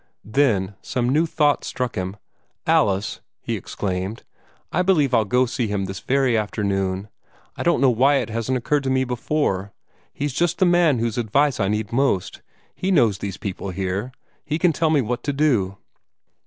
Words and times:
Then 0.25 0.73
some 0.81 1.09
new 1.13 1.27
thought 1.27 1.63
struck 1.63 1.93
him. 1.93 2.17
"Alice," 2.65 3.19
he 3.39 3.55
exclaimed, 3.55 4.23
"I 4.71 4.81
believe 4.81 5.13
I'll 5.13 5.25
go 5.25 5.41
and 5.41 5.49
see 5.51 5.67
him 5.67 5.85
this 5.85 5.99
very 5.99 6.35
afternoon. 6.35 7.07
I 7.55 7.61
don't 7.61 7.81
know 7.81 7.91
why 7.91 8.15
it 8.15 8.31
hasn't 8.31 8.57
occurred 8.57 8.81
to 8.85 8.89
me 8.89 9.03
before: 9.03 9.73
he's 10.11 10.33
just 10.33 10.57
the 10.57 10.65
man 10.65 10.97
whose 10.97 11.19
advice 11.19 11.59
I 11.59 11.67
need 11.67 11.93
most. 11.93 12.41
He 12.73 12.89
knows 12.89 13.19
these 13.19 13.37
people 13.37 13.69
here; 13.69 14.11
he 14.43 14.57
can 14.57 14.73
tell 14.73 14.89
me 14.89 15.01
what 15.01 15.21
to 15.21 15.33
do." 15.33 15.77